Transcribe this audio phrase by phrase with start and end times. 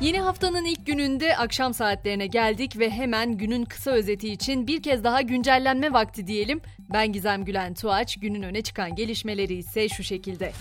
[0.00, 5.04] Yeni haftanın ilk gününde akşam saatlerine geldik ve hemen günün kısa özeti için bir kez
[5.04, 6.60] daha güncellenme vakti diyelim.
[6.92, 10.52] Ben Gizem Gülen Tuğaç, günün öne çıkan gelişmeleri ise şu şekilde.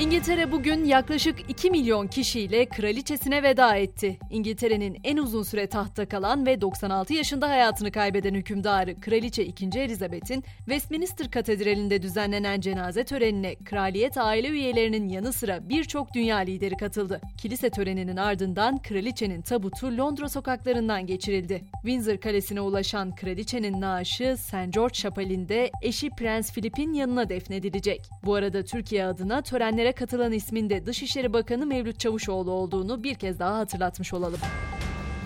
[0.00, 4.18] İngiltere bugün yaklaşık 2 milyon kişiyle kraliçesine veda etti.
[4.30, 9.66] İngiltere'nin en uzun süre tahtta kalan ve 96 yaşında hayatını kaybeden hükümdarı Kraliçe 2.
[9.78, 17.20] Elizabeth'in Westminster Katedrali'nde düzenlenen cenaze törenine kraliyet aile üyelerinin yanı sıra birçok dünya lideri katıldı.
[17.38, 21.64] Kilise töreninin ardından kraliçenin tabutu Londra sokaklarından geçirildi.
[21.82, 24.72] Windsor Kalesi'ne ulaşan kraliçenin naaşı St.
[24.74, 28.00] George Şapeli'nde eşi Prens Philip'in yanına defnedilecek.
[28.24, 33.38] Bu arada Türkiye adına törenlere Törenlere katılan isminde Dışişleri Bakanı Mevlüt Çavuşoğlu olduğunu bir kez
[33.38, 34.40] daha hatırlatmış olalım.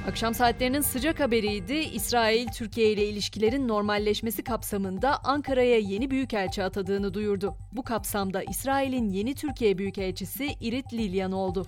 [0.08, 1.74] Akşam saatlerinin sıcak haberiydi.
[1.74, 7.54] İsrail, Türkiye ile ilişkilerin normalleşmesi kapsamında Ankara'ya yeni büyükelçi atadığını duyurdu.
[7.72, 11.66] Bu kapsamda İsrail'in yeni Türkiye büyükelçisi Irit Lilyan oldu.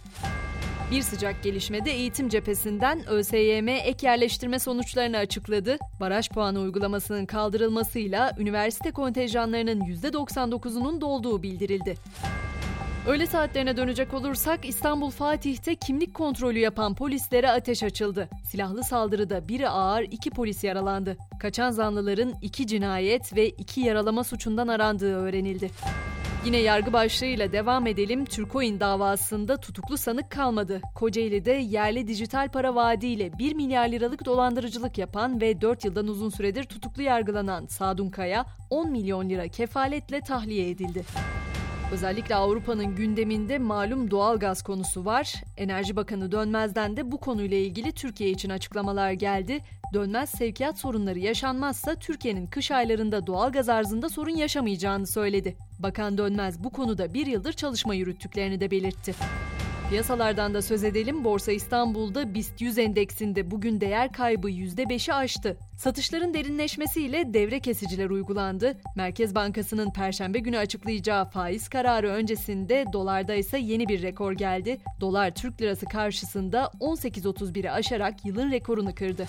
[0.90, 5.76] Bir sıcak gelişmede eğitim cephesinden ÖSYM ek yerleştirme sonuçlarını açıkladı.
[6.00, 11.94] Baraj puanı uygulamasının kaldırılmasıyla üniversite kontenjanlarının %99'unun dolduğu bildirildi.
[13.06, 18.28] Öğle saatlerine dönecek olursak İstanbul Fatih'te kimlik kontrolü yapan polislere ateş açıldı.
[18.44, 21.16] Silahlı saldırıda biri ağır, iki polis yaralandı.
[21.40, 25.70] Kaçan zanlıların iki cinayet ve iki yaralama suçundan arandığı öğrenildi.
[26.44, 28.24] Yine yargı başlığıyla devam edelim.
[28.24, 30.80] Türkoin davasında tutuklu sanık kalmadı.
[30.94, 36.64] Kocaeli'de yerli dijital para vaadiyle 1 milyar liralık dolandırıcılık yapan ve 4 yıldan uzun süredir
[36.64, 41.04] tutuklu yargılanan Sadun Kaya 10 milyon lira kefaletle tahliye edildi.
[41.92, 45.34] Özellikle Avrupa'nın gündeminde malum doğal gaz konusu var.
[45.56, 49.58] Enerji Bakanı Dönmez'den de bu konuyla ilgili Türkiye için açıklamalar geldi.
[49.94, 55.56] Dönmez sevkiyat sorunları yaşanmazsa Türkiye'nin kış aylarında doğal gaz arzında sorun yaşamayacağını söyledi.
[55.78, 59.14] Bakan Dönmez bu konuda bir yıldır çalışma yürüttüklerini de belirtti.
[59.90, 61.24] Piyasalardan da söz edelim.
[61.24, 65.56] Borsa İstanbul'da BIST 100 endeksinde bugün değer kaybı %5'i aştı.
[65.76, 68.76] Satışların derinleşmesiyle devre kesiciler uygulandı.
[68.96, 74.78] Merkez Bankası'nın perşembe günü açıklayacağı faiz kararı öncesinde dolarda ise yeni bir rekor geldi.
[75.00, 79.26] Dolar Türk lirası karşısında 18.31'i aşarak yılın rekorunu kırdı.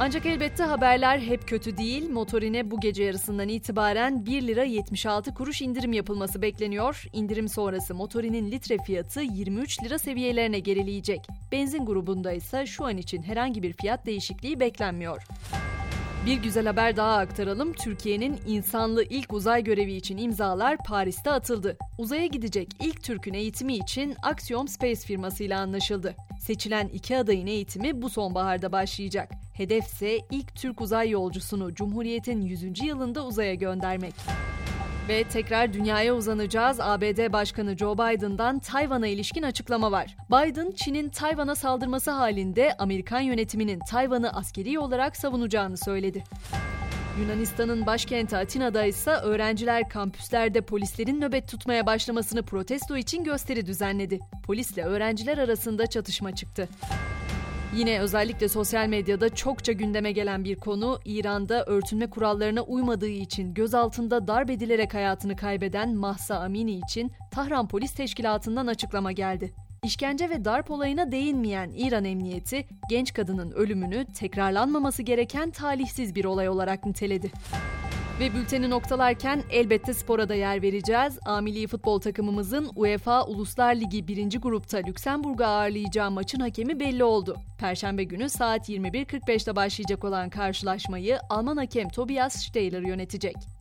[0.00, 2.10] Ancak elbette haberler hep kötü değil.
[2.10, 7.04] Motorine bu gece yarısından itibaren 1 lira 76 kuruş indirim yapılması bekleniyor.
[7.12, 11.20] İndirim sonrası motorinin litre fiyatı 23 lira seviyelerine gerileyecek.
[11.52, 15.22] Benzin grubunda ise şu an için herhangi bir fiyat değişikliği beklenmiyor.
[16.26, 17.72] Bir güzel haber daha aktaralım.
[17.72, 21.76] Türkiye'nin insanlı ilk uzay görevi için imzalar Paris'te atıldı.
[21.98, 26.14] Uzaya gidecek ilk Türk'ün eğitimi için Axiom Space firmasıyla anlaşıldı.
[26.38, 29.30] Seçilen iki adayın eğitimi bu sonbaharda başlayacak.
[29.54, 32.82] Hedef ise ilk Türk uzay yolcusunu Cumhuriyet'in 100.
[32.82, 34.14] yılında uzaya göndermek.
[35.08, 36.80] Ve tekrar dünyaya uzanacağız.
[36.80, 40.16] ABD Başkanı Joe Biden'dan Tayvan'a ilişkin açıklama var.
[40.30, 46.24] Biden, Çin'in Tayvan'a saldırması halinde Amerikan yönetiminin Tayvan'ı askeri olarak savunacağını söyledi.
[47.20, 54.18] Yunanistan'ın başkenti Atina'da ise öğrenciler kampüslerde polislerin nöbet tutmaya başlamasını protesto için gösteri düzenledi.
[54.46, 56.68] Polisle öğrenciler arasında çatışma çıktı.
[57.76, 64.28] Yine özellikle sosyal medyada çokça gündeme gelen bir konu İran'da örtünme kurallarına uymadığı için gözaltında
[64.28, 69.54] darp edilerek hayatını kaybeden Mahsa Amini için Tahran Polis Teşkilatı'ndan açıklama geldi.
[69.84, 76.48] İşkence ve darp olayına değinmeyen İran Emniyeti, genç kadının ölümünü tekrarlanmaması gereken talihsiz bir olay
[76.48, 77.32] olarak niteledi.
[78.20, 81.18] Ve bülteni noktalarken elbette spora da yer vereceğiz.
[81.26, 84.40] Amili futbol takımımızın UEFA Uluslar Ligi 1.
[84.40, 87.36] grupta Lüksemburg'u ağırlayacağı maçın hakemi belli oldu.
[87.58, 93.57] Perşembe günü saat 21.45'te başlayacak olan karşılaşmayı Alman hakem Tobias Steyler yönetecek.